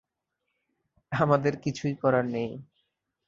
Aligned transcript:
আমাদের 1.11 1.53
কিছুই 1.63 1.93
করার 1.95 2.25
নেই। 2.27 2.51